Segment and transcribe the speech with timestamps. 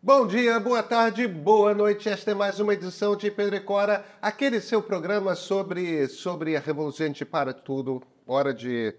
[0.00, 2.08] Bom dia, boa tarde, boa noite.
[2.08, 6.60] Esta é mais uma edição de Pedro e Cora, aquele seu programa sobre, sobre a
[6.60, 7.12] revolução.
[7.28, 8.00] Para tudo.
[8.24, 8.94] Hora de.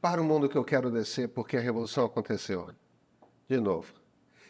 [0.00, 2.70] Para o mundo que eu quero descer, porque a revolução aconteceu.
[3.48, 3.92] De novo.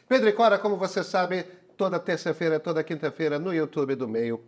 [0.06, 1.44] Pedro e Cora, como você sabe,
[1.78, 4.38] toda terça-feira, toda quinta-feira no YouTube do Meio,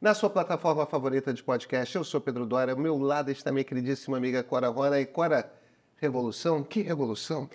[0.00, 1.94] na sua plataforma favorita de podcast.
[1.94, 4.98] Eu sou Pedro Dória, ao meu lado está minha queridíssima amiga Cora Rona.
[4.98, 5.52] E Cora,
[5.98, 6.64] revolução?
[6.64, 7.50] Que revolução?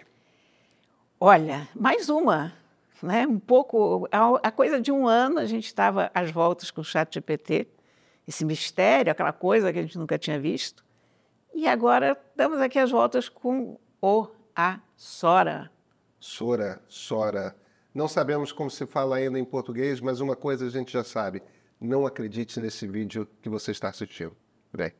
[1.19, 2.53] Olha, mais uma
[3.01, 3.27] né?
[3.27, 7.13] Um pouco, a, coisa de um ano, a gente estava às voltas com o chat
[7.13, 7.67] GPT,
[8.27, 10.83] esse mistério, aquela coisa que a gente nunca tinha visto.
[11.53, 15.71] E agora estamos aqui às voltas com o a Sora.
[16.19, 17.55] Sora, Sora.
[17.93, 21.41] Não sabemos como se fala ainda em português, mas uma coisa a gente já sabe.
[21.79, 24.35] Não acredite nesse vídeo que você está assistindo.
[24.73, 24.93] Vem.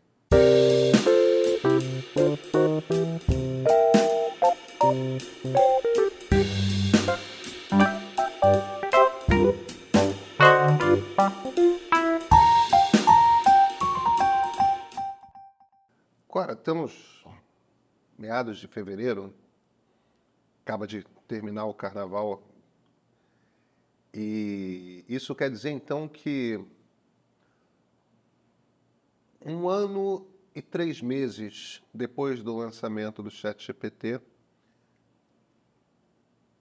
[16.38, 17.26] Agora, estamos
[18.16, 19.34] meados de fevereiro,
[20.64, 22.44] acaba de terminar o carnaval,
[24.14, 26.64] e isso quer dizer então que
[29.44, 34.22] um ano e três meses depois do lançamento do ChatGPT,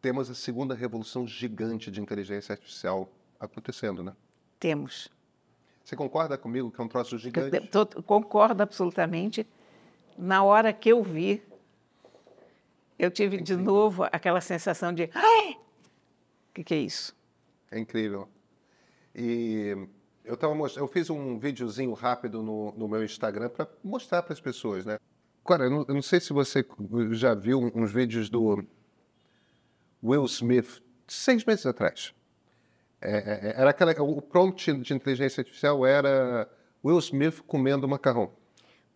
[0.00, 4.16] temos a segunda revolução gigante de inteligência artificial acontecendo, né?
[4.58, 5.10] Temos.
[5.84, 7.60] Você concorda comigo que é um troço gigante?
[8.06, 9.46] Concordo absolutamente
[10.18, 11.42] na hora que eu vi,
[12.98, 15.04] eu tive de novo aquela sensação de.
[15.04, 17.14] O que, que é isso?
[17.70, 18.28] É incrível.
[19.14, 19.88] E
[20.24, 24.40] eu, tava, eu fiz um videozinho rápido no, no meu Instagram para mostrar para as
[24.40, 24.98] pessoas, né?
[25.44, 26.66] Agora, eu não, eu não, sei se você
[27.12, 28.64] já viu uns vídeos do
[30.02, 32.12] Will Smith, seis meses atrás.
[33.00, 36.50] É, é, é era aquela, o prompt de inteligência artificial era
[36.84, 38.32] Will Smith comendo macarrão.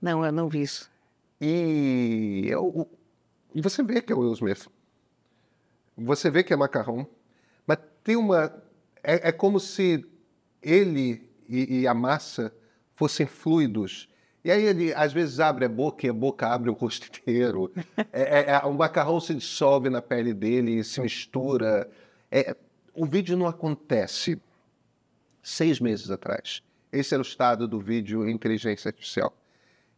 [0.03, 0.91] Não, eu não vi isso.
[1.41, 2.89] E, eu,
[3.55, 4.69] e você vê que é o Will Smith.
[5.97, 7.06] Você vê que é macarrão.
[7.67, 8.62] Mas tem uma.
[9.03, 10.05] É, é como se
[10.62, 12.55] ele e, e, a massa
[12.95, 14.09] fossem fluidos.
[14.45, 17.73] E aí ele às vezes abre a boca e a boca abre o rosto inteiro.
[18.12, 21.89] É, é, é, o macarrão se dissolve na pele dele e se mistura.
[22.31, 22.56] É,
[22.95, 24.41] o vídeo não acontece
[25.43, 26.62] seis meses atrás.
[26.93, 29.37] Esse era o estado do vídeo inteligência artificial.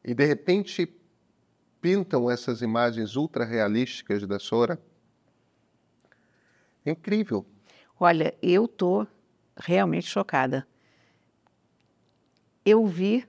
[0.04, 0.92] E de repente
[1.82, 4.80] pintam essas imagens ultra realísticas da Sora.
[6.86, 7.44] É incrível.
[7.98, 9.06] Olha, eu tô
[9.56, 10.66] realmente chocada.
[12.64, 13.28] Eu vi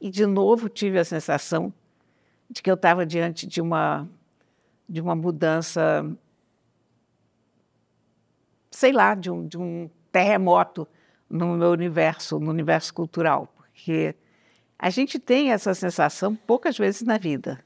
[0.00, 1.72] e de novo tive a sensação
[2.48, 4.08] de que eu estava diante de uma
[4.88, 6.04] de uma mudança,
[8.70, 10.86] sei lá, de um, de um terremoto
[11.30, 14.14] no meu universo, no universo cultural, porque
[14.78, 17.64] a gente tem essa sensação poucas vezes na vida.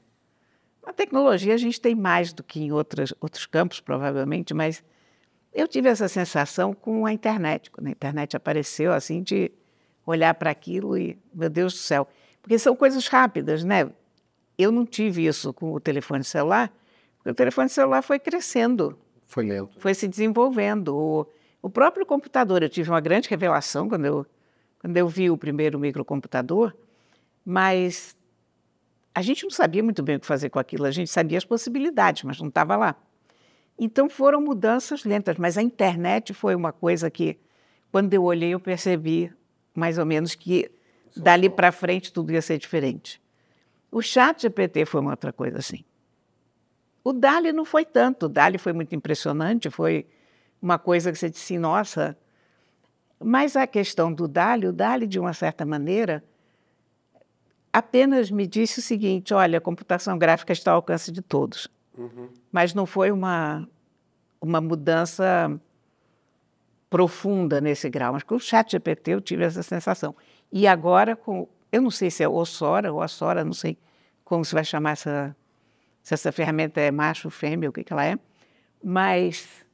[0.87, 4.81] A tecnologia a gente tem mais do que em outras, outros campos, provavelmente, mas
[5.53, 7.69] eu tive essa sensação com a internet.
[7.69, 9.51] Quando a internet apareceu, assim, de
[10.05, 12.07] olhar para aquilo e, meu Deus do céu.
[12.41, 13.91] Porque são coisas rápidas, né?
[14.57, 16.71] Eu não tive isso com o telefone celular,
[17.17, 18.97] porque o telefone celular foi crescendo.
[19.25, 19.77] Foi lento.
[19.81, 20.95] Foi se desenvolvendo.
[20.95, 21.27] O,
[21.61, 24.25] o próprio computador, eu tive uma grande revelação quando eu,
[24.79, 26.73] quando eu vi o primeiro microcomputador,
[27.43, 28.16] mas
[29.17, 31.43] a gente não sabia muito bem o que fazer com aquilo, a gente sabia as
[31.43, 32.95] possibilidades, mas não estava lá.
[33.75, 37.35] Então foram mudanças lentas, mas a internet foi uma coisa que,
[37.91, 39.33] quando eu olhei, eu percebi
[39.73, 40.69] mais ou menos que
[41.15, 43.19] dali para frente tudo ia ser diferente.
[43.91, 45.83] O chat GPT foi uma outra coisa assim.
[47.03, 50.05] O Dali não foi tanto, o Dali foi muito impressionante, foi
[50.61, 52.15] uma coisa que você disse, nossa.
[53.19, 56.23] Mas a questão do Dali, o Dali, de uma certa maneira,
[57.77, 61.67] apenas me disse o seguinte: olha, a computação gráfica está ao alcance de todos.
[61.95, 62.29] Uhum.
[62.51, 63.67] Mas não foi uma,
[64.41, 65.59] uma mudança
[66.89, 68.13] profunda nesse grau.
[68.13, 70.15] Mas com o chat GPT eu tive essa sensação.
[70.51, 73.77] E agora, com, eu não sei se é o Sora ou a Sora, não sei
[74.23, 75.35] como se vai chamar essa,
[76.01, 78.17] se essa ferramenta é macho, fêmea, o que, que ela é,
[78.83, 79.65] mas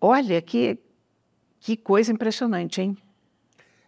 [0.00, 0.78] olha que,
[1.58, 2.96] que coisa impressionante, hein?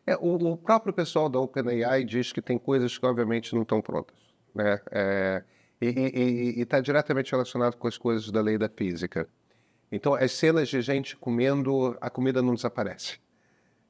[0.06, 3.80] É, o, o, próprio pessoal da OpenAI diz que tem coisas que obviamente não estão
[3.80, 4.16] prontas.
[4.54, 4.80] Né?
[4.90, 5.44] É,
[5.80, 9.28] e está diretamente relacionado com as coisas da lei da física.
[9.90, 13.20] Então, as cenas de gente comendo, a comida não desaparece.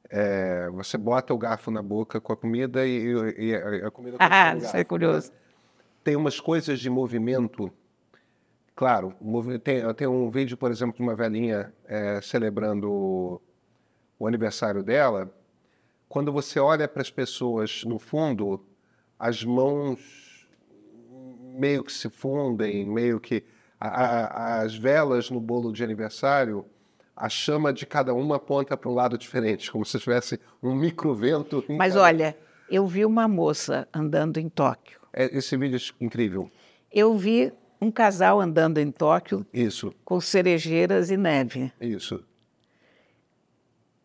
[0.09, 4.17] É, você bota o garfo na boca com a comida e, e a comida...
[4.19, 5.31] Ah, isso é curioso.
[6.03, 7.71] Tem umas coisas de movimento
[8.75, 9.13] Claro,
[9.63, 13.41] tem, tem um vídeo, por exemplo, de uma velhinha é, celebrando o,
[14.17, 15.31] o aniversário dela.
[16.13, 18.63] Quando você olha para as pessoas no fundo,
[19.17, 20.47] as mãos
[21.57, 23.43] meio que se fundem, meio que
[23.79, 26.67] a- a- as velas no bolo de aniversário,
[27.15, 31.65] a chama de cada uma aponta para um lado diferente, como se tivesse um microvento.
[31.67, 32.37] Mas cada- olha,
[32.69, 34.99] eu vi uma moça andando em Tóquio.
[35.11, 36.47] É, esse vídeo é incrível.
[36.91, 37.51] Eu vi
[37.81, 41.73] um casal andando em Tóquio Isso, com cerejeiras e neve.
[41.81, 42.23] isso.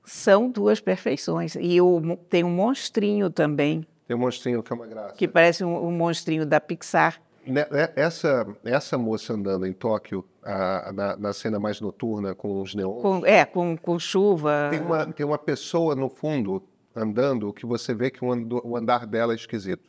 [0.08, 1.54] São duas perfeições.
[1.60, 5.14] E o, tem um monstrinho também, Tem um monstrinho que é uma graça.
[5.14, 7.20] que parece um, um monstrinho da Pixar.
[7.46, 12.60] Ne- ne- Essa, essa moça andando em Tóquio, a- na, na cena mais noturna com
[12.62, 14.68] os neons, Com, é, com, com chuva.
[14.70, 16.62] tem, uma, tem uma pessoa no fundo
[16.96, 19.88] andando que você vê que o andar dela é esquisito.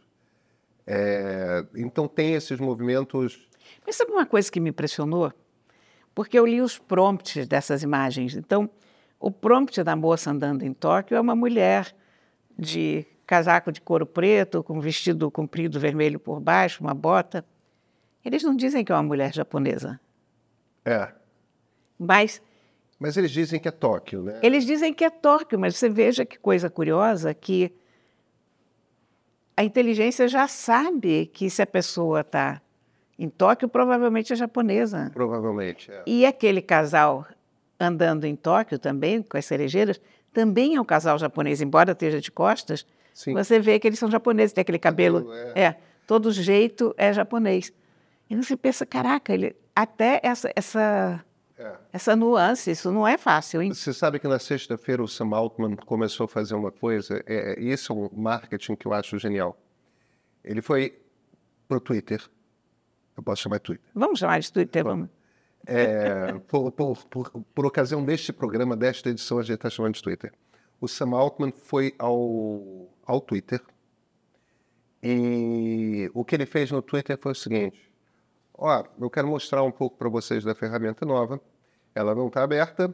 [0.86, 3.48] É, então tem esses movimentos.
[3.86, 5.32] Mas sabe uma coisa que me impressionou?
[6.16, 8.36] Porque eu li os prompts dessas imagens.
[8.36, 8.70] Então,
[9.20, 11.94] o prompt da moça andando em Tóquio é uma mulher
[12.58, 17.46] de casaco de couro preto, com vestido comprido vermelho por baixo, uma bota.
[18.24, 20.00] Eles não dizem que é uma mulher japonesa,
[20.86, 21.12] É,
[21.98, 22.42] mas
[23.00, 24.40] mas eles dizem que é Tóquio, né?
[24.44, 25.58] eles dizem que é Tóquio.
[25.58, 27.74] Mas você veja que coisa curiosa que
[29.56, 32.62] a inteligência já sabe que se a pessoa está
[33.18, 35.12] em Tóquio, provavelmente é japonesa.
[35.14, 35.90] Provavelmente.
[35.90, 36.04] É.
[36.06, 37.26] E aquele casal
[37.80, 40.00] andando em Tóquio também, com as cerejeiras,
[40.34, 43.34] também é um casal japonês, embora esteja de costas, Sim.
[43.34, 45.78] você vê que eles são japoneses, tem aquele cabelo, Cabelo, é.
[46.06, 47.72] todo jeito é japonês.
[48.30, 51.24] E você pensa, caraca, ele, até essa, essa,
[51.58, 51.74] É.
[51.92, 53.74] essa nuance, isso não é fácil, hein?
[53.74, 57.64] Você sabe que na sexta-feira o Sam Altman começou a fazer uma coisa, é, é-
[57.64, 59.58] esse é um marketing que eu acho genial.
[60.44, 60.98] Ele foi
[61.68, 62.22] pro Twitter,
[63.18, 65.10] eu posso chamar de Twitter, Vamos chamar de Twitter, vamos.
[65.72, 70.02] É, por, por- por- por ocasião deste programa, desta edição, a gente está chamando de
[70.04, 70.34] Twitter.
[70.82, 73.62] O Sam Altman foi ao, ao Twitter
[75.02, 77.80] e o que ele fez no Twitter foi o seguinte:
[78.54, 81.40] ó, eu quero mostrar um pouco para vocês da ferramenta nova.
[81.96, 82.94] Ela não está aberta,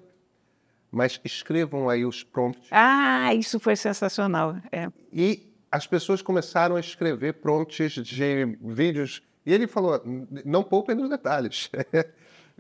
[0.92, 2.68] mas escrevam aí os prompts.
[2.72, 4.56] Ah, isso foi sensacional.
[4.72, 4.88] É.
[5.12, 9.22] E as pessoas começaram a escrever prompts de vídeos.
[9.46, 10.02] E ele falou:
[10.46, 11.70] não poupem nos detalhes.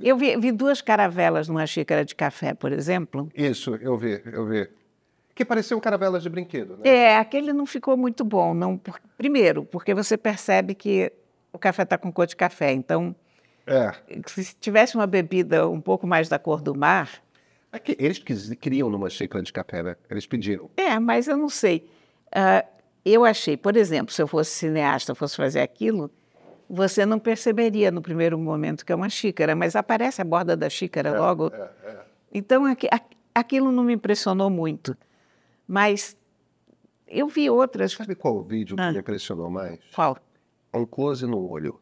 [0.02, 3.30] Eu vi, vi duas caravelas numa xícara de café, por exemplo.
[3.36, 4.68] Isso, eu vi, eu vi.
[5.34, 6.88] Que pareciam caravelas de brinquedo, né?
[6.90, 8.54] É, aquele não ficou muito bom.
[8.54, 11.12] Não, por- primeiro, porque você percebe que
[11.52, 12.72] o café está com cor de café.
[12.72, 13.16] Então,
[13.68, 13.92] É.
[14.28, 17.10] se tivesse uma bebida um pouco mais da cor do mar,
[17.72, 18.20] É que eles
[18.62, 19.96] queriam numa xícara de café, né?
[20.10, 20.70] Eles pediram.
[20.78, 21.90] é, mas eu não sei.
[22.32, 22.64] Ah,
[23.04, 26.10] eu achei, por exemplo, se eu fosse cineasta, fosse fazer aquilo,
[26.70, 30.70] você não perceberia no primeiro momento que é uma xícara, mas aparece a borda da
[30.70, 31.52] xícara logo.
[31.54, 32.06] É, é.
[32.34, 32.64] Então,
[33.34, 34.98] aquilo não me impressionou muito.
[35.68, 36.18] Mas
[37.08, 37.94] eu vi outras.
[37.94, 38.88] Sabe qual o vídeo Ah.
[38.88, 39.80] que me impressionou mais?
[39.94, 40.18] Qual?
[40.74, 41.80] É um close no olho.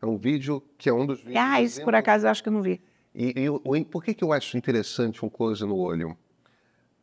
[0.00, 1.36] É um vídeo que é um dos vídeos.
[1.38, 2.80] Ah, isso por acaso eu acho que eu não vi.
[3.14, 6.16] E, e por que, que eu acho interessante um close no olho?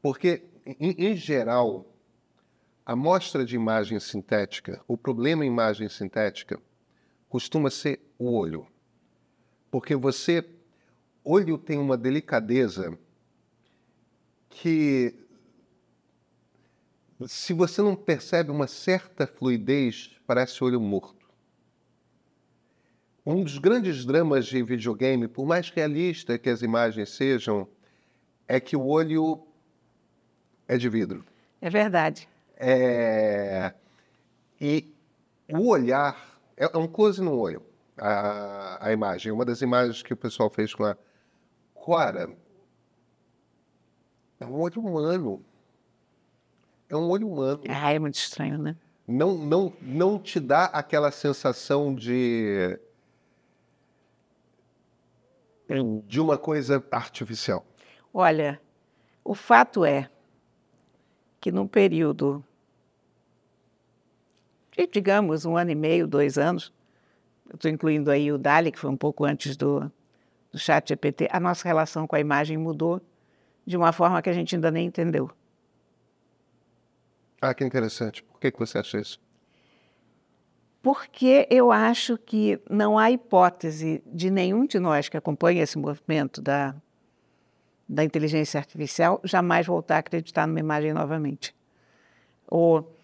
[0.01, 1.85] Porque, em, em geral,
[2.89, 6.59] a mostra de imagem sintética, o problema em imagem sintética,
[7.29, 8.65] costuma ser o olho.
[9.69, 10.43] Porque você.
[11.23, 12.97] Olho tem uma delicadeza
[14.49, 15.13] que.
[17.27, 21.29] Se você não percebe uma certa fluidez, parece olho morto.
[23.23, 27.67] Um dos grandes dramas de videogame, por mais realista que as imagens sejam,
[28.47, 29.45] é que o olho
[30.67, 31.23] é de vidro.
[31.61, 32.27] É verdade.
[32.59, 33.73] É,
[34.59, 34.93] E
[35.51, 36.15] o olhar
[36.57, 37.63] é é um close no olho,
[37.97, 39.31] a, a imagem.
[39.31, 40.97] Uma das imagens que o pessoal fez com a
[41.73, 42.29] Cora
[44.39, 45.45] é um olho humano.
[46.89, 47.61] É um olho humano.
[47.69, 48.75] Ah, é muito estranho, né?
[49.07, 52.77] Não, não, não te dá aquela sensação de
[56.05, 57.63] de uma coisa artificial.
[58.11, 58.59] Olha,
[59.23, 60.09] o fato é
[61.39, 62.43] que num período
[64.79, 66.71] de, digamos, um ano e meio, dois anos,
[67.53, 69.91] estou incluindo aí o Dali, que foi um pouco antes do,
[70.51, 73.01] do chat GPT, a nossa relação com a imagem mudou
[73.65, 75.29] de uma forma que a gente ainda nem entendeu.
[77.41, 78.23] Ah, que interessante.
[78.23, 79.19] Por que, que você acha isso?
[80.81, 86.41] Porque eu acho que não há hipótese de nenhum de nós que acompanha esse movimento
[86.41, 86.73] da,
[87.87, 91.53] da inteligência artificial jamais voltar a acreditar numa imagem novamente.
[92.47, 92.97] Ou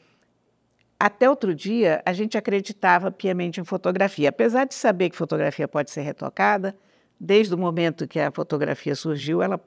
[1.00, 4.30] até outro dia, a gente acreditava piamente em fotografia.
[4.30, 6.76] Apesar de saber que fotografia pode ser retocada,
[7.20, 9.60] desde o momento que a fotografia surgiu, ela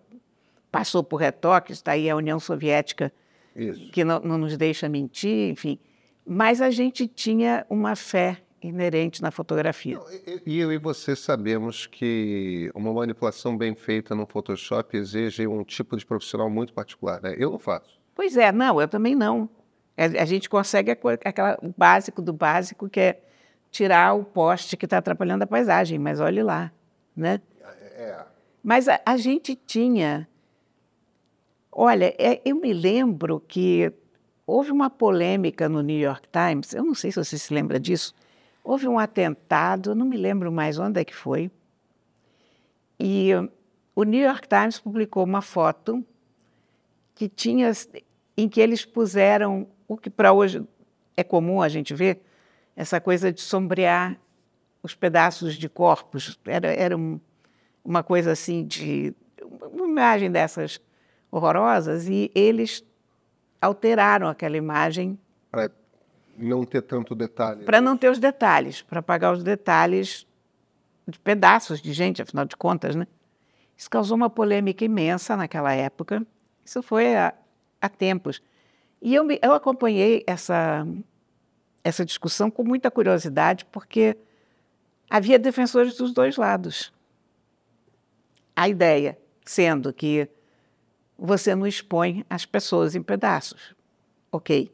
[0.70, 3.12] passou por retoques, está aí a União Soviética,
[3.54, 3.90] Isso.
[3.90, 5.78] que não, não nos deixa mentir, enfim.
[6.26, 9.98] Mas a gente tinha uma fé inerente na fotografia.
[10.44, 15.96] E eu e você sabemos que uma manipulação bem feita no Photoshop exige um tipo
[15.96, 17.22] de profissional muito particular.
[17.22, 17.36] Né?
[17.38, 17.98] Eu não faço.
[18.14, 19.48] Pois é, não, eu também não.
[19.98, 23.20] É, a gente consegue aquela, o básico do básico, que é
[23.68, 26.70] tirar o poste que está atrapalhando a paisagem, mas olhe lá.
[27.16, 27.40] Né?
[27.96, 28.02] É.
[28.02, 28.26] é.
[28.62, 30.28] Mas a, a gente tinha.
[31.72, 33.92] Olha, é, eu me lembro que
[34.46, 38.14] houve uma polêmica no New York Times, eu não sei se você se lembra disso,
[38.68, 41.50] Houve um atentado, não me lembro mais onde é que foi,
[43.00, 43.30] e
[43.96, 46.04] o New York Times publicou uma foto
[47.14, 47.72] que tinha,
[48.36, 50.62] em que eles puseram o que para hoje
[51.16, 52.22] é comum a gente ver,
[52.76, 54.16] essa coisa de sombrear
[54.82, 56.38] os pedaços de corpos.
[56.46, 57.18] Era, era um,
[57.84, 59.14] uma coisa assim de.
[59.72, 60.80] uma imagem dessas
[61.30, 62.84] horrorosas, e eles
[63.60, 65.18] alteraram aquela imagem.
[65.50, 65.70] Para
[66.36, 67.64] não ter tanto detalhe.
[67.64, 70.26] Para não ter os detalhes, para apagar os detalhes
[71.06, 73.06] de pedaços de gente, afinal de contas, né?
[73.76, 76.24] Isso causou uma polêmica imensa naquela época.
[76.64, 77.32] Isso foi há,
[77.80, 78.42] há tempos.
[79.00, 80.86] E eu, eu acompanhei essa,
[81.84, 84.16] essa discussão com muita curiosidade, porque
[85.08, 86.92] havia defensores dos dois lados.
[88.54, 90.28] A ideia sendo que
[91.18, 93.74] você não expõe as pessoas em pedaços.
[94.30, 94.70] Ok.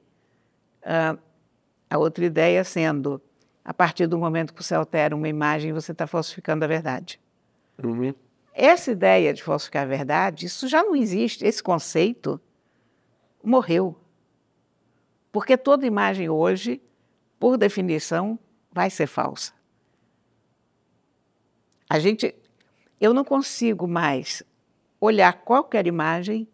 [0.82, 1.18] Uh,
[1.88, 3.22] a outra ideia sendo,
[3.64, 7.20] a partir do momento que você altera uma imagem, você está falsificando a verdade.
[7.82, 8.14] Uhum.
[8.52, 11.46] Essa ideia de falsificar a verdade, isso já não existe.
[11.46, 12.40] Esse conceito
[13.42, 13.96] morreu.
[15.34, 16.80] Porque toda imagem hoje,
[17.40, 18.38] por definição,
[18.70, 19.52] vai ser falsa.
[21.90, 22.32] A gente,
[23.00, 24.44] eu não consigo mais
[25.00, 26.46] olhar qualquer imagem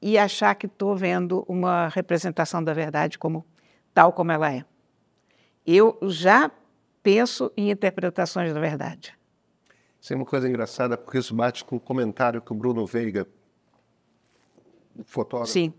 [0.00, 3.44] e achar que estou vendo uma representação da verdade como
[3.92, 4.64] tal como ela é.
[5.66, 6.52] Eu já
[7.02, 9.18] penso em interpretações da verdade.
[10.00, 13.26] Isso é uma coisa engraçada, porque isso bate com o comentário que o Bruno Veiga,
[15.04, 15.74] fotógrafo, Sim.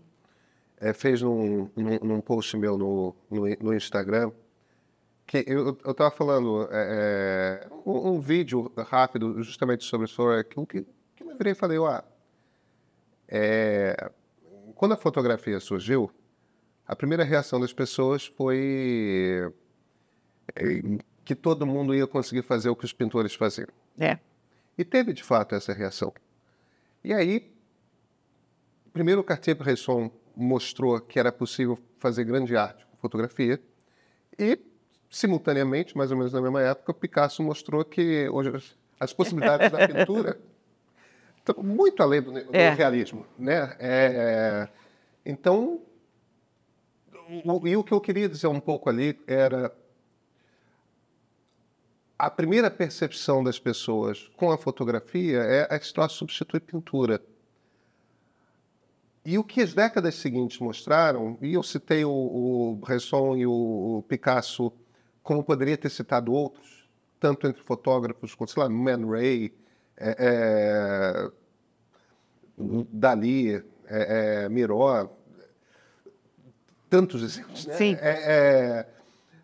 [0.84, 4.30] É, fez num, num, num, post meu no, no, no Instagram.
[5.26, 10.82] Que eu estava falando é, é, um, um, vídeo rápido justamente sobre isso, aquilo que,
[11.16, 12.04] que eu me virei e falei, ah,
[13.26, 14.10] é,
[14.74, 16.10] quando a fotografia surgiu,
[16.86, 19.50] a primeira reação das pessoas foi
[20.54, 23.68] eh, que todo mundo ia conseguir fazer o que os pintores faziam.
[23.98, 24.18] É.
[24.76, 26.12] E teve, de fato, essa reação.
[27.02, 27.50] E aí,
[28.92, 33.60] primeiro o Cartier-Bresson mostrou que era possível fazer grande arte com fotografia
[34.38, 34.58] e,
[35.10, 39.86] simultaneamente, mais ou menos na mesma época, o Picasso mostrou que hoje as possibilidades da
[39.86, 40.38] pintura
[41.38, 42.70] estão muito além do, do é.
[42.74, 43.26] realismo.
[43.38, 43.76] Né?
[43.78, 44.68] É, é
[45.24, 45.80] então,
[47.64, 49.74] e o que eu queria dizer um pouco ali era
[52.18, 57.20] a primeira percepção das pessoas com a fotografia é a história substitui pintura.
[59.24, 64.04] E o que as décadas seguintes mostraram, e eu citei o, o Bresson e o,
[64.06, 64.70] Picasso,
[65.22, 66.86] como poderia ter citado outros,
[67.18, 69.50] tanto entre fotógrafos como, sei lá, Man Ray,
[69.96, 71.30] é, é,
[72.92, 73.62] Dali, é,
[74.44, 75.08] é, Miró,
[76.90, 77.66] tantos exemplos.
[77.66, 77.74] Né?
[77.74, 77.96] Sim.
[78.00, 78.86] É, é...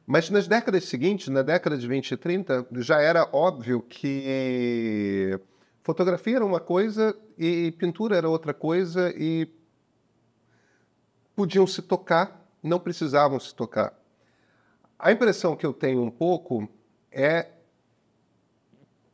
[0.06, 5.38] Mas nas décadas seguintes, na década de 20 e 30, já era óbvio que
[5.82, 9.48] fotografia era uma coisa e pintura era outra coisa e
[11.40, 13.98] podiam se tocar, não precisavam se tocar.
[14.98, 16.68] A impressão que eu tenho um pouco
[17.10, 17.48] é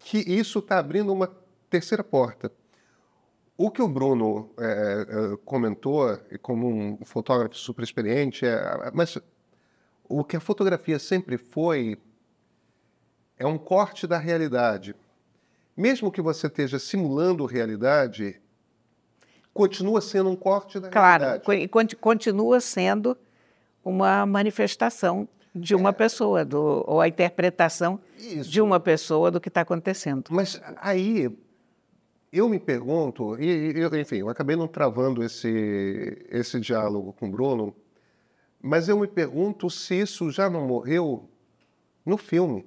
[0.00, 1.30] que isso está abrindo uma
[1.70, 2.50] terceira porta.
[3.56, 9.16] O que o Bruno é, comentou, como um fotógrafo super experiente, é, mas
[10.08, 11.96] o que a fotografia sempre foi
[13.38, 14.96] é um corte da realidade.
[15.76, 18.40] Mesmo que você esteja simulando realidade,
[19.56, 21.40] continua sendo um corte da claro.
[21.40, 23.16] Claro, continua sendo
[23.84, 25.92] uma manifestação de uma é.
[25.92, 28.50] pessoa, do, ou a interpretação Isso.
[28.50, 30.24] de uma pessoa do que está acontecendo.
[30.30, 31.30] Mas aí
[32.32, 37.30] eu me pergunto, e, e, enfim, eu acabei não travando esse, esse diálogo com o
[37.30, 37.74] Bruno,
[38.60, 41.28] mas eu me pergunto se isso já não morreu
[42.04, 42.66] no filme.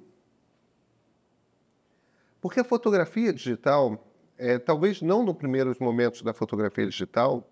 [2.42, 4.09] Porque a fotografia digital,
[4.40, 7.46] é, talvez não nos primeiros momentos da fotografia digital,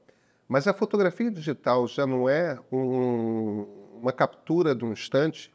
[0.48, 3.68] Mas a fotografia digital já não é um,
[4.02, 5.54] uma captura de um instante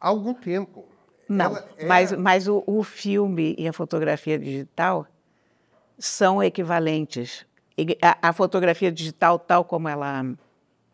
[0.00, 0.86] há algum tempo.
[1.28, 1.84] Não, é...
[1.84, 5.08] mas, mas o, o filme e a fotografia digital
[5.98, 7.44] são equivalentes.
[8.00, 10.22] A, a, fotografia digital, tal como ela,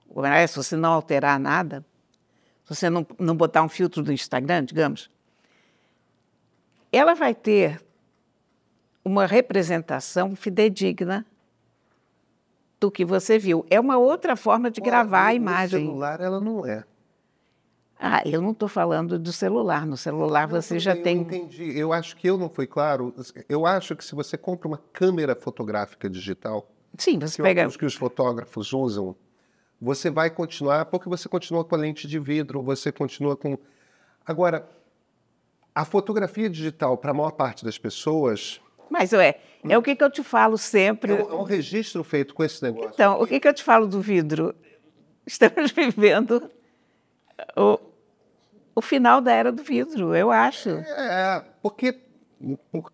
[0.08, 1.84] como ela é, se você não alterar nada,
[2.64, 5.10] se você não, não botar um filtro do Instagram, digamos,
[6.90, 7.78] ela vai ter
[9.08, 11.26] uma representação fidedigna
[12.78, 13.66] do que você viu.
[13.70, 15.84] É uma outra forma de gravar a imagem.
[15.84, 16.84] No celular ela não é.
[17.98, 19.84] Ah, eu não estou falando do celular.
[19.84, 21.16] No celular não, você já eu tem.
[21.16, 21.76] Eu entendi.
[21.76, 23.12] Eu acho que eu não fui claro.
[23.48, 27.84] Eu acho que se você compra uma câmera fotográfica digital, sim, você pega os que
[27.84, 29.16] os fotógrafos usam,
[29.80, 33.58] você vai continuar porque você continua com a lente de vidro, você continua com.
[34.24, 34.68] Agora,
[35.74, 38.60] a fotografia digital para a maior parte das pessoas.
[38.90, 41.12] Mas é, é o que, que eu te falo sempre.
[41.12, 42.90] É um, é um registro feito com esse negócio.
[42.94, 44.54] Então, o que, que eu te falo do vidro?
[45.26, 46.50] Estamos vivendo
[47.56, 47.78] o,
[48.74, 50.70] o final da era do vidro, eu acho.
[50.70, 51.98] É, porque,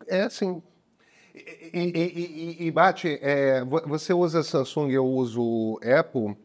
[0.06, 0.62] é assim.
[1.34, 6.36] E, e, e, e bate, é, você usa Samsung, eu uso Apple.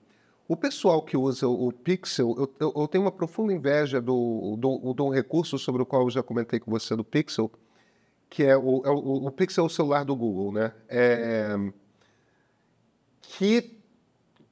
[0.48, 4.94] O pessoal que usa o Pixel, eu, eu, eu tenho uma profunda inveja do, do,
[4.96, 7.51] do, recurso sobre o qual eu já comentei com você do Pixel,
[8.30, 10.74] que é o, é o, o Pixel é o celular do Google, né?
[10.88, 11.56] É,
[13.22, 13.80] que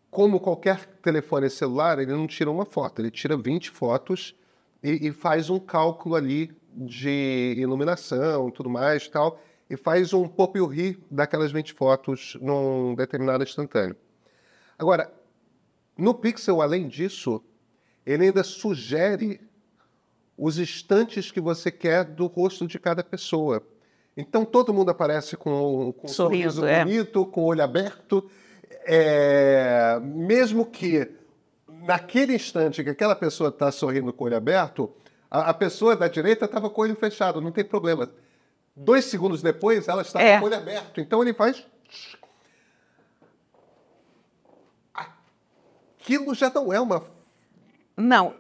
[0.10, 4.36] como qualquer telefone celular, ele não tira uma foto, ele tira 20 fotos
[4.82, 11.04] e, e faz um cálculo ali de iluminação, tudo mais, tal, e faz um pop-ri
[11.12, 13.96] daquelas 20 fotos num determinado instantâneo.
[14.78, 15.12] Agora,
[15.98, 17.44] no Pixel, além disso,
[18.06, 19.42] ele ainda sugere
[20.38, 23.66] os instantes que você quer do rosto de cada pessoa.
[24.16, 26.84] Então todo mundo aparece com, com um sorriso é.
[26.84, 28.30] bonito, com o olho aberto,
[28.86, 31.12] é, mesmo que
[31.68, 34.92] naquele instante que aquela pessoa está sorrindo com o olho aberto,
[35.30, 38.10] a, a pessoa da direita estava com o olho fechado, não tem problema.
[38.76, 40.38] Dois segundos depois, ela está é.
[40.38, 41.02] com o olho aberto.
[41.02, 41.66] Então ele faz.
[46.00, 47.04] Aquilo já não é uma.
[47.96, 48.36] Não.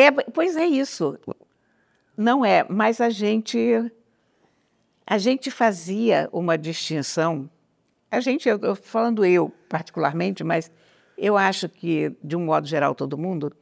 [0.00, 1.18] É, pois é isso.
[2.16, 3.90] Não é, mas a gente.
[5.06, 7.48] A gente fazia uma distinção
[8.10, 10.70] a gente, eu, eu, falando eu particularmente, mas
[11.16, 13.54] eu acho que, de um modo geral, todo mundo,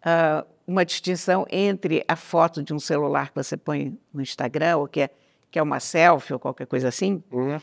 [0.00, 4.88] uh, uma distinção entre a foto de um celular que você põe no Instagram, ou
[4.88, 5.10] que é,
[5.50, 7.58] que é uma selfie, ou qualquer coisa assim, uhum.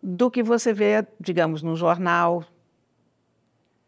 [0.00, 2.44] do que você vê, digamos, num jornal,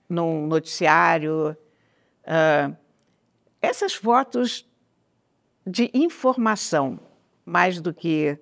[0.09, 1.57] num noticiário.
[2.25, 2.77] Uh,
[3.61, 4.67] essas fotos
[5.67, 6.99] de informação,
[7.45, 8.39] mais do que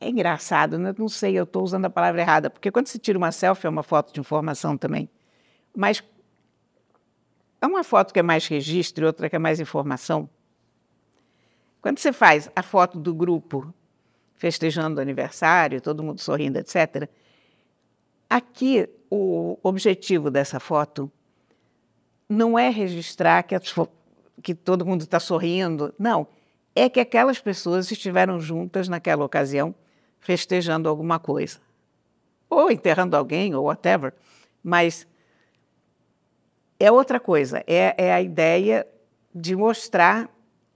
[0.00, 0.94] é engraçado, né?
[0.96, 3.70] não sei, eu estou usando a palavra errada, porque quando se tira uma selfie é
[3.70, 5.08] uma foto de informação também.
[5.74, 6.04] Mas
[7.60, 10.28] é uma foto que é mais registro e outra que é mais informação.
[11.80, 13.74] Quando você faz a foto do grupo
[14.36, 17.08] festejando o aniversário, todo mundo sorrindo, etc.,
[18.28, 21.10] aqui o objetivo dessa foto
[22.28, 23.54] não é registrar que,
[24.42, 26.26] que todo mundo está sorrindo, não.
[26.74, 29.74] É que aquelas pessoas estiveram juntas naquela ocasião
[30.18, 31.60] festejando alguma coisa.
[32.48, 34.12] Ou enterrando alguém, ou whatever.
[34.62, 35.06] Mas
[36.80, 37.62] é outra coisa.
[37.66, 38.86] É, é a ideia
[39.34, 40.28] de mostrar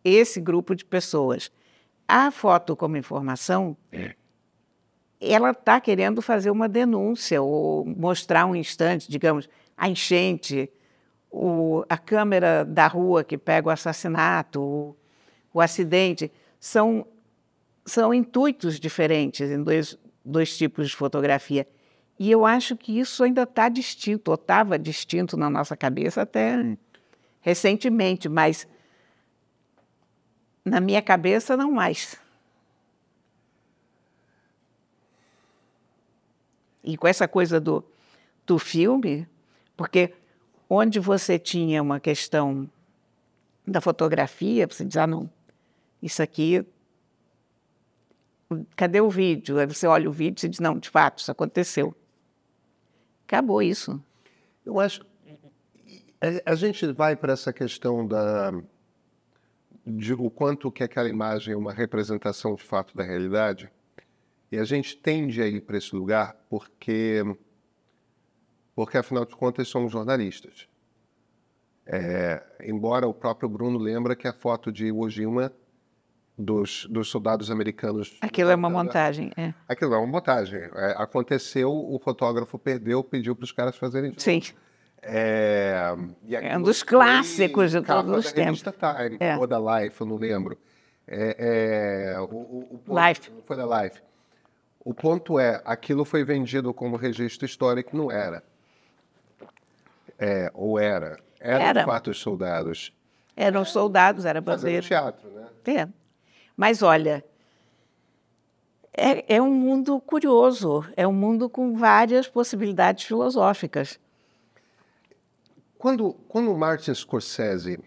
[0.04, 1.50] esse grupo de pessoas.
[2.06, 4.14] A foto como informação, é.
[5.20, 10.70] ela está querendo fazer uma denúncia ou mostrar um instante, digamos, a enchente,
[11.30, 14.96] o, a câmera da rua que pega o assassinato, o,
[15.52, 16.30] o acidente.
[16.58, 17.06] São
[17.88, 21.66] são intuitos diferentes em dois, dois tipos de fotografia.
[22.18, 26.76] E eu acho que isso ainda está distinto, ou estava distinto na nossa cabeça até
[27.40, 28.68] recentemente, mas
[30.64, 32.20] na minha cabeça não mais.
[36.84, 37.84] E com essa coisa do,
[38.46, 39.26] do filme,
[39.76, 40.12] porque
[40.68, 42.68] onde você tinha uma questão
[43.66, 45.30] da fotografia, você diz, ah, não,
[46.02, 46.64] isso aqui
[48.74, 49.58] cadê o vídeo?
[49.58, 51.94] Aí você olha o vídeo e diz, não, de fato, isso aconteceu.
[53.26, 54.02] Acabou isso.
[54.64, 55.04] Eu acho.
[56.20, 58.52] A, a gente vai para essa questão da
[59.86, 63.70] de o quanto que aquela imagem é uma representação de fato da realidade.
[64.52, 67.22] E a gente tende a ir para esse lugar porque,
[68.78, 70.68] porque afinal de contas, somos jornalistas.
[71.84, 75.52] É, embora o próprio Bruno lembra que a foto de Iwo Jima
[76.38, 78.16] dos, dos soldados americanos.
[78.20, 79.52] Aquilo é uma montagem, é.
[79.66, 80.60] Aquilo é uma montagem.
[80.60, 84.14] É, aconteceu, o fotógrafo perdeu, pediu para os caras fazerem.
[84.16, 84.42] Sim.
[85.02, 85.92] É,
[86.30, 89.36] É um dos clássicos de todos os revista Time, É.
[89.36, 90.56] ou da Life, eu não lembro.
[91.04, 93.28] É, é, o, o- o Life.
[93.44, 94.00] Foi da Life.
[94.84, 98.40] O ponto é, aquilo foi vendido como registro histórico, não era.
[100.18, 101.18] É, ou era.
[101.40, 102.10] Era, Era.
[102.10, 102.92] os soldados.
[103.36, 104.86] Eram soldados, era Fazendo bandeira.
[104.86, 105.46] teatro, né?
[105.66, 105.88] É.
[106.56, 107.24] Mas olha,
[108.92, 114.00] é, é um mundo curioso, é um mundo com várias possibilidades filosóficas.
[115.78, 117.78] Quando, quando Martin Scorsese.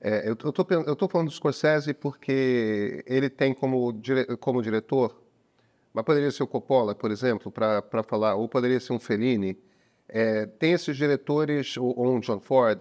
[0.00, 5.22] é, eu estou falando do Scorsese porque ele tem como, dire, como diretor,
[5.92, 9.56] mas poderia ser o Coppola, por exemplo, para falar, ou poderia ser um Fellini.
[10.16, 12.78] É, tem esses diretores, ou, ou um John Ford,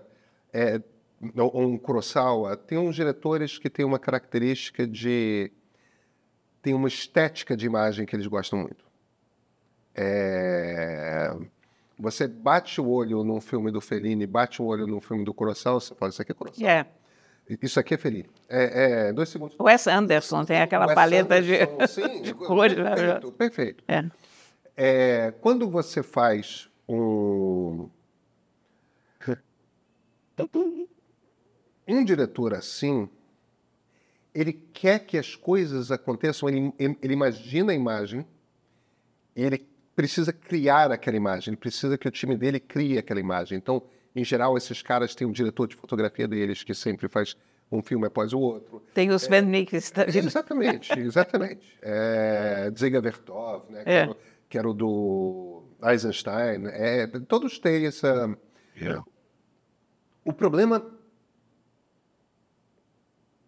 [0.54, 0.80] é,
[1.36, 5.52] ou um Kurosawa, tem uns diretores que têm uma característica de.
[6.62, 8.86] tem uma estética de imagem que eles gostam muito.
[9.96, 11.36] É,
[11.98, 15.80] você bate o olho num filme do Fellini, bate o olho num filme do Kurosawa,
[15.80, 16.70] você fala, isso aqui é Kurosawa.
[16.70, 16.86] É.
[17.64, 18.30] Isso aqui é Fellini.
[18.48, 19.56] É, é, dois segundos.
[19.58, 22.78] O Wes Anderson tem aquela Wes paleta de, Anderson, sim, de cores.
[22.78, 22.96] né?
[22.96, 23.84] Perfeito, perfeito.
[23.88, 24.06] É.
[24.78, 27.90] É, quando você faz um.
[31.88, 33.10] Um diretor assim,
[34.34, 38.26] ele quer que as coisas aconteçam, ele, ele- imagina a imagem,
[39.36, 43.58] ele precisa criar aquela imagem, ele precisa que o time dele crie aquela imagem.
[43.58, 43.84] Então,
[44.16, 47.36] em geral, esses caras têm um diretor de fotografia deles que sempre faz
[47.72, 48.82] um filme após o outro.
[48.94, 50.18] Tem os Mikkelsen da vida.
[50.20, 51.78] Exatamente, exatamente.
[51.82, 53.94] É, Dziga Vertov, né, que, É.
[54.04, 54.18] era, o-
[54.50, 56.68] que era o do Eisenstein.
[56.68, 58.38] É, todos têm essa.
[60.24, 60.86] O problema.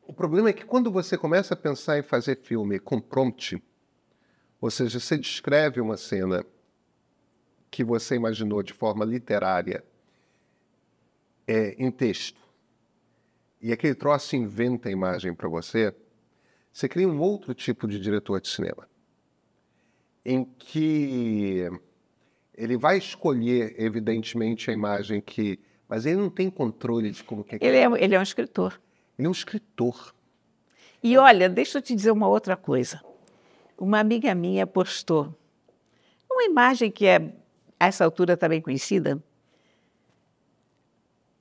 [0.08, 3.62] O problema é que quando você começa a pensar em fazer filme com prompt,
[4.62, 6.46] ou seja, você descreve uma cena
[7.72, 9.84] que você imaginou de forma literária
[11.48, 12.40] é, em texto,
[13.60, 15.94] e aquele troço inventa a imagem para você,
[16.72, 18.88] você cria um outro tipo de diretor de cinema,
[20.24, 21.68] em que
[22.58, 25.60] ele vai escolher, evidentemente, a imagem que.
[25.88, 27.60] Mas ele não tem controle de como que é.
[27.60, 28.80] que- Ele é, ele é um escritor.
[29.18, 30.14] Ele é um escritor.
[31.04, 33.02] E olha, deixa eu te dizer uma outra coisa.
[33.78, 35.36] Uma amiga minha postou
[36.32, 37.18] uma imagem que é,
[37.80, 39.22] a essa altura, também conhecida,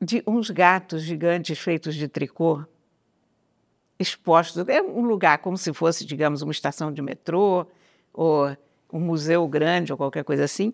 [0.01, 2.65] de uns gatos gigantes feitos de tricô,
[3.99, 4.67] expostos.
[4.69, 7.67] É um lugar como se fosse, digamos, uma estação de metrô,
[8.13, 8.55] ou
[8.93, 10.73] um museu grande, ou qualquer coisa assim.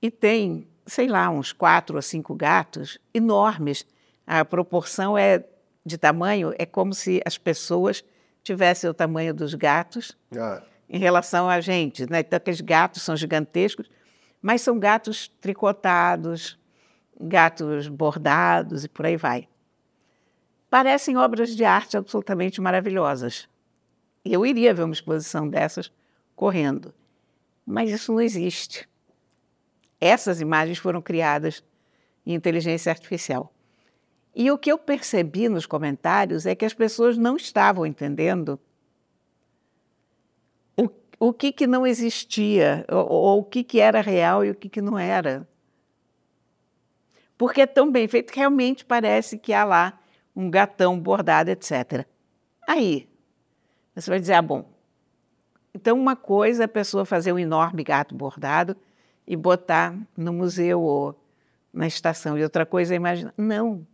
[0.00, 3.86] E tem, sei lá, uns quatro ou cinco gatos enormes.
[4.26, 5.44] A proporção é
[5.84, 8.04] de tamanho, é como se as pessoas
[8.42, 12.08] tivessem o tamanho dos gatos Ah, em relação a gente.
[12.10, 12.20] Né?
[12.20, 13.88] Então, aqueles gatos são gigantescos,
[14.42, 16.58] mas são gatos tricotados,
[17.20, 19.48] gatos bordados e por aí vai.
[20.68, 23.48] Parecem obras de arte absolutamente maravilhosas.
[24.24, 25.90] Eu iria ver uma exposição dessas
[26.34, 26.92] correndo.
[27.64, 28.88] Mas isso não existe.
[30.06, 31.64] Essas imagens foram criadas
[32.24, 33.52] em inteligência artificial.
[34.34, 38.60] E o que eu percebi nos comentários é que as pessoas não estavam entendendo
[40.76, 44.54] o, o que, que não existia, ou, ou o que, que era real e o
[44.54, 45.48] que, que não era.
[47.38, 49.98] Porque é tão bem feito que realmente parece que há lá
[50.34, 52.06] um gatão bordado, etc.
[52.68, 53.08] Aí,
[53.94, 54.70] você vai dizer, ah, bom,
[55.74, 58.76] então uma coisa é a pessoa fazer um enorme gato bordado
[59.26, 61.18] e botar no museu ou
[61.72, 63.34] na estação, e outra coisa é imaginar.
[63.36, 63.86] Não.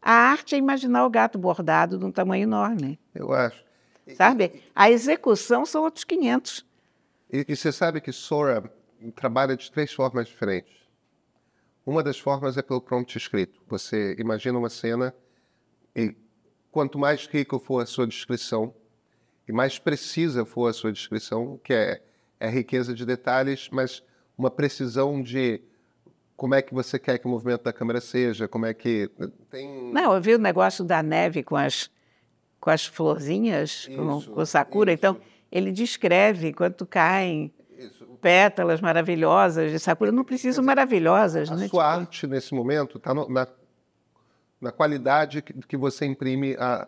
[0.00, 3.64] A arte é imaginar o gato bordado de um tamanho enorme, eu acho.
[4.14, 4.62] sabe?
[4.74, 6.64] A execução são outros 500.
[7.32, 8.70] E, e você sabe que Sora
[9.16, 10.72] trabalha de três formas diferentes.
[11.84, 13.60] Uma das formas é pelo prompt escrito.
[13.68, 15.14] Você imagina uma cena
[15.94, 16.14] e
[16.70, 18.74] quanto mais rica for a sua descrição
[19.48, 22.02] e mais precisa for a sua descrição, que é,
[22.38, 24.02] é a riqueza de detalhes, mas
[24.36, 25.60] uma precisão de
[26.36, 29.10] como é que você quer que o movimento da câmera seja, como é que
[29.50, 31.90] tem Não, eu vi o negócio da neve com as,
[32.60, 34.92] com as florzinhas, com, Isso, com o sakura.
[34.92, 34.98] isso.
[34.98, 35.16] Então,
[35.50, 38.04] ele descreve quanto caem isso.
[38.20, 40.12] pétalas maravilhosas de sakura.
[40.12, 41.68] Não precisam maravilhosas, A né?
[41.68, 43.48] sua arte nesse momento está na,
[44.60, 46.86] na qualidade que, que você imprime a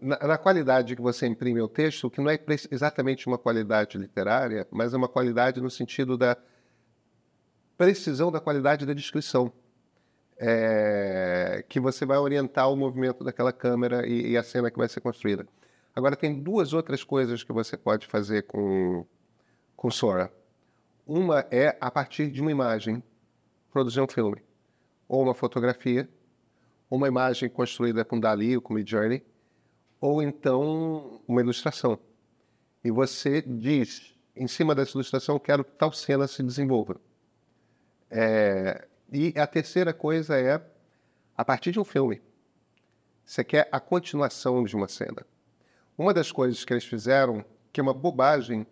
[0.00, 2.38] na, na qualidade que você imprime o texto, que não é
[2.70, 6.36] exatamente uma qualidade literária, mas é uma qualidade no sentido da
[7.80, 9.50] precisão da qualidade da descrição,
[10.42, 14.88] É, que você vai orientar o movimento daquela câmera e, e a cena que vai
[14.88, 15.46] ser construída.
[15.94, 19.04] Agora, tem duas outras coisas que você pode fazer com,
[19.76, 20.32] com Sora.
[21.06, 23.02] Uma é, a partir de uma imagem,
[23.70, 24.40] produzir um filme,
[25.06, 26.08] ou uma fotografia,
[26.90, 29.22] uma imagem construída com Dali ou com Midjourney,
[30.00, 31.98] ou então uma ilustração.
[32.82, 36.96] E você diz, em cima dessa ilustração, quero que tal cena se desenvolva.
[38.10, 40.60] É, e a terceira coisa é,
[41.36, 42.20] a partir de um filme,
[43.24, 45.24] você quer a continuação de uma cena.
[45.96, 48.66] Uma das coisas que eles fizeram, que é uma bobagem,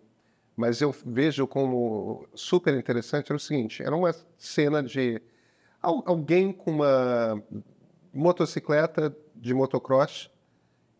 [0.55, 5.21] mas eu vejo como super interessante, era o seguinte: era uma cena de
[5.81, 7.41] alguém com uma
[8.13, 10.29] motocicleta de motocross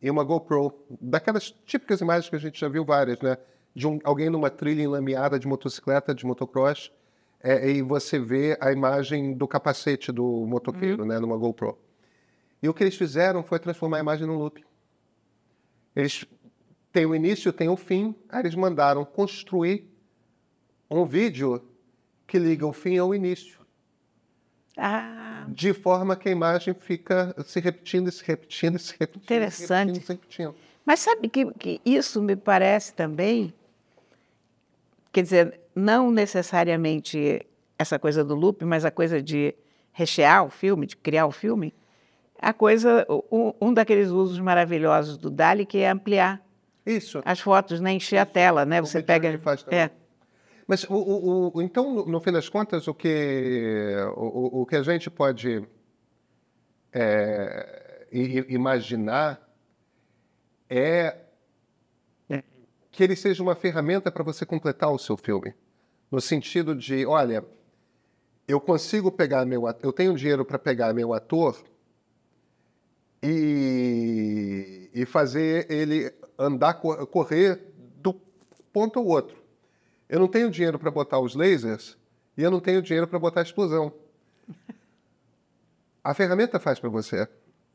[0.01, 3.37] e uma GoPro, daquelas típicas imagens que a gente já viu várias, né?
[3.75, 6.91] De um, alguém numa trilha enlameada de motocicleta, de motocross,
[7.41, 11.07] é, e você vê a imagem do capacete do motoqueiro, uhum.
[11.07, 11.19] né?
[11.19, 11.77] Numa GoPro.
[12.61, 14.63] E o que eles fizeram foi transformar a imagem num loop.
[15.95, 16.25] Eles
[16.91, 19.89] têm o início, têm o fim, aí eles mandaram construir
[20.89, 21.63] um vídeo
[22.27, 23.59] que liga o fim ao início.
[24.77, 25.45] Ah.
[25.47, 29.23] De forma que a imagem fica se repetindo, se repetindo, se repetindo.
[29.23, 29.93] Interessante.
[29.93, 30.55] Se repetindo, se repetindo.
[30.85, 33.53] Mas sabe que, que isso me parece também,
[35.11, 37.45] quer dizer, não necessariamente
[37.77, 39.55] essa coisa do loop, mas a coisa de
[39.91, 41.73] rechear o filme, de criar o filme,
[42.39, 46.41] a coisa, um, um daqueles usos maravilhosos do Dali que é ampliar
[46.85, 47.21] Isso.
[47.25, 47.91] as fotos, né?
[47.93, 48.81] encher a tela, né?
[48.81, 49.37] Você pega.
[49.39, 49.89] Faz é.
[50.67, 54.75] Mas o, o, o, então, no, no, fim das contas, o que, o, o que
[54.75, 55.67] a gente pode
[56.93, 58.05] é,
[58.47, 59.41] imaginar
[60.69, 61.17] é,
[62.29, 62.43] é
[62.91, 65.55] que ele seja uma ferramenta para você completar o seu filme.
[66.11, 67.43] No sentido de, olha,
[68.47, 71.55] eu consigo pegar meu eu tenho dinheiro para pegar meu ator
[73.21, 77.59] e, e fazer ele andar, correr
[77.97, 78.13] do
[78.73, 79.37] ponto ao outro.
[80.07, 81.97] Eu não tenho dinheiro para botar os lasers
[82.35, 83.93] e eu não tenho dinheiro para botar a explosão.
[86.03, 87.27] A ferramenta faz para você.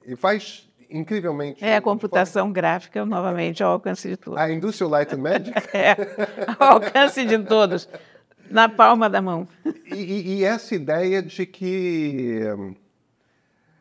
[0.05, 1.64] E faz incrivelmente.
[1.64, 4.40] É a computação gráfica, novamente, ao alcance de todos.
[4.40, 5.53] A Industrial Light and Magic?
[5.77, 5.97] é,
[6.59, 7.88] ao alcance de todos.
[8.50, 9.48] Na palma da mão.
[9.87, 12.42] E, e essa ideia de que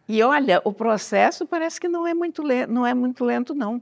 [0.08, 3.82] e olha, o processo parece que não é muito lento, não é muito lento, não.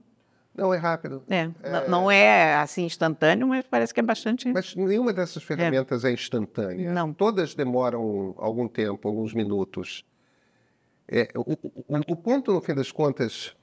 [0.54, 1.24] Não, é rápido.
[1.30, 1.88] É, é...
[1.88, 4.52] Não é assim instantâneo, mas parece que é bastante.
[4.52, 6.91] Mas nenhuma dessas ferramentas é, é instantânea.
[6.91, 7.13] Não.
[7.13, 10.06] Todas demoram algum tempo, alguns minutos.
[11.08, 13.56] É, o, o, o ponto, no fim das contas,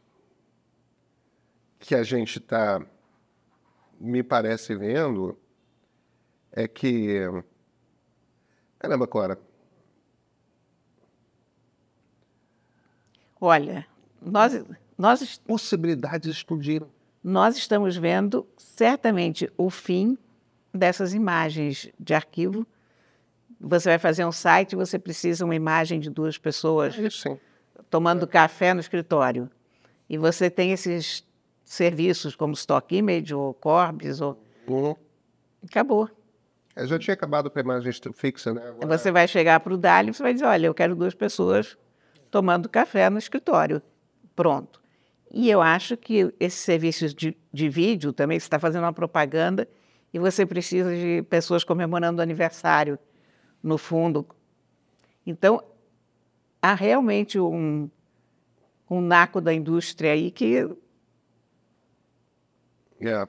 [1.78, 2.82] que a gente está,
[4.00, 5.38] me parece, vendo,
[6.52, 7.20] é que.
[8.78, 9.38] Caramba, Cora,
[13.40, 13.86] Olha,
[14.20, 14.64] nós,
[14.96, 16.88] nós possibilidades explodiram.
[17.22, 20.18] Nós estamos vendo certamente o fim
[20.74, 22.66] dessas imagens de arquivo.
[23.60, 27.38] Você vai fazer um site, você precisa uma imagem de duas pessoas Isso,
[27.90, 29.50] tomando café no escritório.
[30.08, 31.24] E você tem esses
[31.64, 34.96] serviços como Stock Image ou Corbis ou uhum.
[35.64, 36.08] acabou.
[36.78, 38.62] Eu já tinha acabado com a imagem fixa, né?
[38.68, 38.98] Agora...
[38.98, 41.76] Você vai chegar para o Dali e você vai dizer, olha, eu quero duas pessoas
[42.30, 43.82] tomando café no escritório.
[44.36, 44.80] Pronto.
[45.30, 49.68] E eu acho que esses serviços de, de vídeo também, você está fazendo uma propaganda
[50.14, 52.98] e você precisa de pessoas comemorando o aniversário
[53.62, 54.24] no fundo.
[55.26, 55.60] Então,
[56.62, 57.90] há realmente um,
[58.88, 60.68] um naco da indústria aí que.
[63.00, 63.28] Yeah.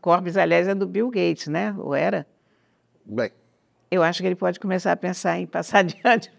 [0.00, 1.74] Corbis, aliás, é do Bill Gates, né?
[1.78, 2.26] Ou era?
[3.04, 3.30] Bem.
[3.90, 6.32] Eu acho que ele pode começar a pensar em passar adiante.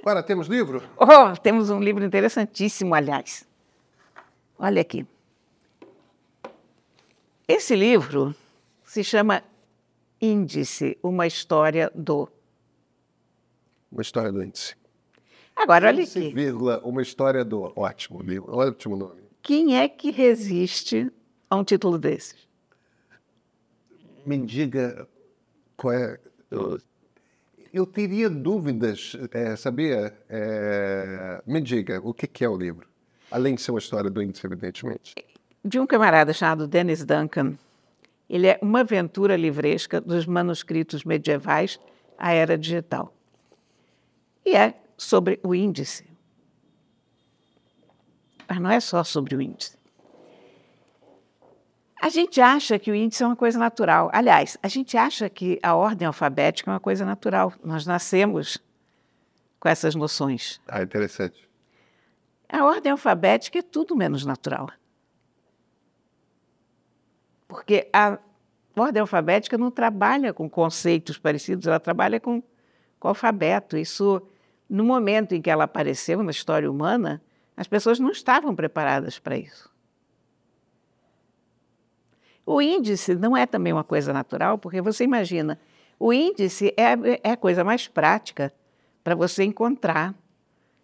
[0.00, 0.82] Agora, temos livro?
[0.96, 3.46] Oh, temos um livro interessantíssimo, aliás.
[4.58, 5.06] Olha aqui.
[7.46, 8.34] Esse livro
[8.84, 9.42] se chama
[10.20, 12.28] Índice, uma história do.
[13.90, 14.76] Uma história do índice.
[15.54, 16.34] Agora, olha índice, aqui.
[16.34, 17.72] Vírgula, uma história do.
[17.76, 19.22] Ótimo livro, ótimo nome.
[19.42, 21.12] Quem é que resiste
[21.52, 22.48] a um título desses?
[24.24, 25.06] Me diga
[25.76, 26.18] qual é
[27.72, 30.14] eu teria dúvidas, é, sabia?
[30.28, 32.86] É, me diga, o que, que é o livro?
[33.30, 35.14] Além de ser uma história do índice, evidentemente.
[35.64, 37.54] De um camarada chamado Dennis Duncan.
[38.28, 41.80] Ele é uma aventura livresca dos manuscritos medievais
[42.18, 43.14] à era digital.
[44.44, 46.04] E é sobre o índice.
[48.48, 49.81] Mas não é só sobre o índice.
[52.02, 54.10] A gente acha que o índice é uma coisa natural.
[54.12, 57.52] Aliás, a gente acha que a ordem alfabética é uma coisa natural.
[57.62, 58.58] Nós nascemos
[59.60, 60.60] com essas noções.
[60.66, 61.48] Ah, interessante.
[62.48, 64.68] A ordem alfabética é tudo menos natural.
[67.46, 68.18] Porque a
[68.76, 72.42] ordem alfabética não trabalha com conceitos parecidos, ela trabalha com,
[72.98, 73.76] com alfabeto.
[73.76, 74.20] Isso,
[74.68, 77.22] no momento em que ela apareceu na história humana,
[77.56, 79.71] as pessoas não estavam preparadas para isso.
[82.44, 85.58] O índice não é também uma coisa natural, porque você imagina,
[85.98, 88.52] o índice é, é a coisa mais prática
[89.04, 90.14] para você encontrar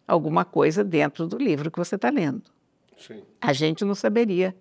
[0.06, 2.50] alguma coisa dentro do livro que você está lendo.
[2.96, 3.22] Sim.
[3.40, 4.56] A gente não saberia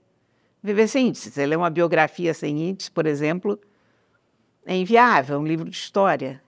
[0.61, 1.31] viver sem índice.
[1.31, 3.59] Você lê uma biografia sem índice, por exemplo,
[4.65, 6.41] é inviável, é um livro de história.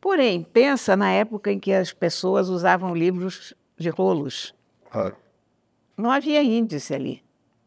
[0.00, 4.54] Porém, pensa na época em que as pessoas usavam livros de rolos.
[4.90, 5.16] Claro.
[5.96, 7.22] Não havia índice ali.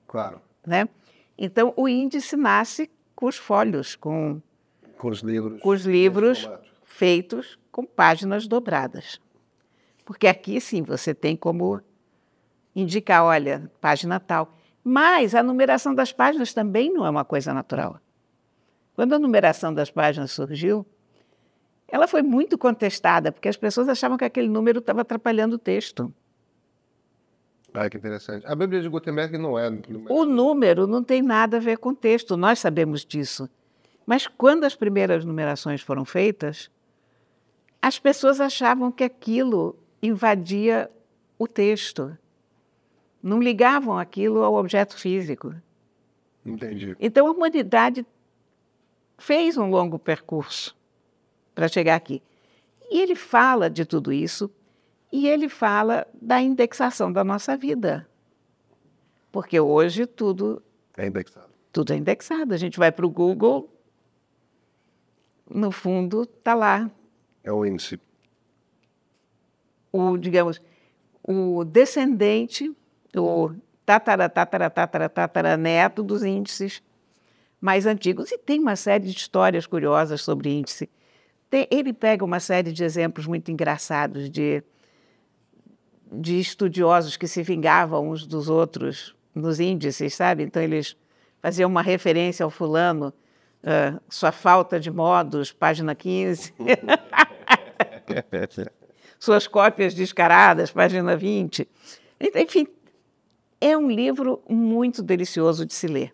[0.07, 0.41] Claro.
[0.65, 0.87] Né?
[1.37, 4.41] Então, o índice nasce com os folhos, com,
[4.97, 6.49] com os livros, com os livros
[6.83, 9.19] feitos com páginas dobradas.
[10.05, 11.81] Porque aqui, sim, você tem como
[12.75, 14.55] indicar, olha, página tal.
[14.83, 17.99] Mas a numeração das páginas também não é uma coisa natural.
[18.95, 20.85] Quando a numeração das páginas surgiu,
[21.87, 26.13] ela foi muito contestada, porque as pessoas achavam que aquele número estava atrapalhando o texto.
[27.73, 28.45] Ah, que interessante.
[28.45, 29.67] A Bíblia de Gutenberg não é.
[30.09, 33.49] O número não tem nada a ver com o texto, nós sabemos disso.
[34.05, 36.69] Mas quando as primeiras numerações foram feitas,
[37.81, 40.89] as pessoas achavam que aquilo invadia
[41.37, 42.15] o texto.
[43.21, 45.55] Não ligavam aquilo ao objeto físico.
[46.45, 46.95] Entendi.
[46.99, 48.05] Então a humanidade
[49.17, 50.75] fez um longo percurso
[51.55, 52.21] para chegar aqui.
[52.91, 54.51] E ele fala de tudo isso
[55.13, 58.09] e ele fala da indexação da nossa vida.
[59.31, 60.63] Porque hoje tudo
[60.97, 61.49] é indexado.
[61.71, 62.51] Tudo é indexado.
[62.51, 63.71] A gente vai para o Google,
[65.47, 66.89] no fundo está lá.
[67.43, 67.99] É o índice.
[69.91, 70.59] O, digamos,
[71.21, 72.75] o descendente,
[73.15, 73.51] o
[73.85, 76.81] tatara, tatara, tatara, tatara, neto dos índices
[77.61, 78.31] mais antigos.
[78.31, 80.89] E tem uma série de histórias curiosas sobre índice.
[81.51, 84.63] Tem, ele pega uma série de exemplos muito engraçados de
[86.13, 90.43] de estudiosos que se vingavam uns dos outros nos índices, sabe?
[90.43, 90.95] Então eles
[91.41, 93.13] faziam uma referência ao fulano,
[93.63, 96.53] uh, sua falta de modos, página 15.
[99.19, 101.67] Suas cópias descaradas, página 20.
[102.35, 102.67] Enfim,
[103.59, 106.13] é um livro muito delicioso de se ler.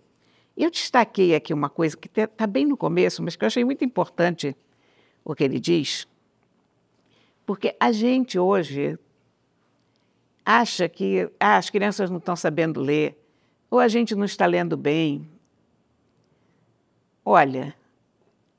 [0.55, 3.83] Eu destaquei aqui uma coisa que está bem no começo, mas que eu achei muito
[3.83, 4.55] importante
[5.23, 6.07] o que ele diz,
[7.45, 8.97] porque a gente hoje
[10.49, 13.15] acha que ah, as crianças não estão sabendo ler,
[13.69, 15.29] ou a gente não está lendo bem.
[17.23, 17.75] Olha,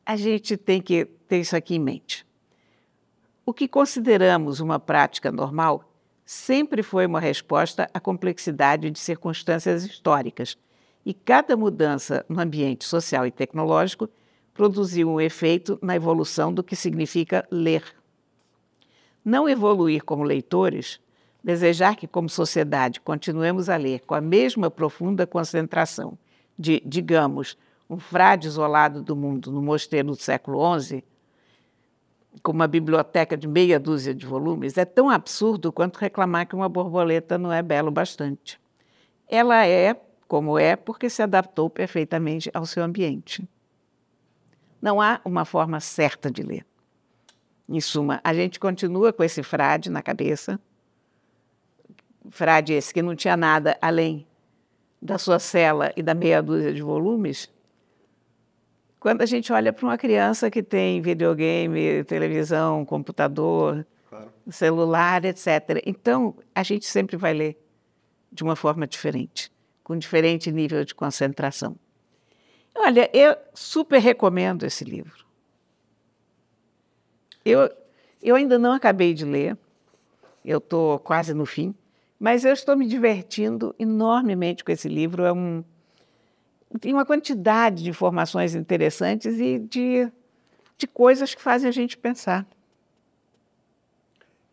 [0.07, 2.25] a gente tem que ter isso aqui em mente.
[3.45, 5.93] O que consideramos uma prática normal
[6.25, 10.57] sempre foi uma resposta à complexidade de circunstâncias históricas,
[11.05, 14.09] e cada mudança no ambiente social e tecnológico
[14.55, 17.83] produziu um efeito na evolução do que significa ler.
[19.25, 21.01] Não evoluir como leitores
[21.43, 26.19] Desejar que, como sociedade, continuemos a ler com a mesma profunda concentração
[26.59, 27.57] de, digamos,
[27.89, 31.03] um frade isolado do mundo no mosteiro do século XI,
[32.43, 36.69] com uma biblioteca de meia dúzia de volumes, é tão absurdo quanto reclamar que uma
[36.69, 38.61] borboleta não é belo bastante.
[39.27, 43.49] Ela é como é porque se adaptou perfeitamente ao seu ambiente.
[44.81, 46.65] Não há uma forma certa de ler.
[47.69, 50.61] Em suma, a gente continua com esse frade na cabeça,
[52.29, 54.27] frade esse que não tinha nada além
[55.01, 57.51] da sua cela e da meia dúzia de volumes,
[58.99, 64.31] quando a gente olha para uma criança que tem videogame, televisão, computador, claro.
[64.51, 65.83] celular, etc.
[65.87, 67.59] Então, a gente sempre vai ler
[68.31, 69.51] de uma forma diferente,
[69.83, 71.77] com diferente nível de concentração.
[72.75, 75.25] Olha, eu super recomendo esse livro.
[77.43, 77.71] Eu,
[78.23, 79.57] eu ainda não acabei de ler,
[80.45, 81.75] eu estou quase no fim,
[82.21, 85.25] mas eu estou me divertindo enormemente com esse livro.
[85.25, 85.65] É um,
[86.79, 90.07] tem uma quantidade de informações interessantes e de,
[90.77, 92.47] de coisas que fazem a gente pensar.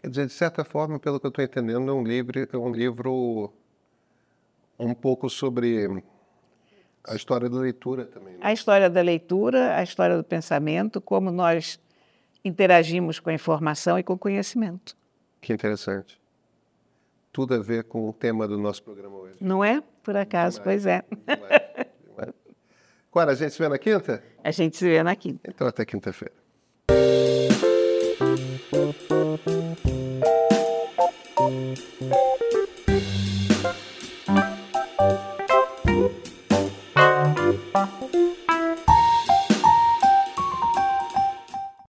[0.02, 2.72] Quer dizer, de certa forma, pelo que eu estou entendendo, é um livro, é um
[2.72, 3.52] livro
[4.80, 6.02] um pouco sobre
[7.04, 8.36] a história da leitura também.
[8.36, 8.40] Né?
[8.44, 11.78] A história da leitura, a história do pensamento, como nós
[12.46, 14.96] interagimos com a informação e com o conhecimento.
[15.42, 16.18] Que interessante
[17.38, 19.38] tudo a ver com o tema do nosso programa hoje.
[19.40, 19.84] Não é?
[20.02, 21.04] Por acaso, pois é.
[21.12, 21.88] Não é.
[22.08, 22.34] Não é.
[23.32, 24.24] a gente se vê na quinta?
[24.44, 25.48] A gente se vê na quinta.
[25.48, 26.34] Então, até quinta-feira.